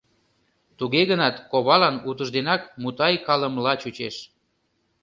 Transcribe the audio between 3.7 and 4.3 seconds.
чучеш.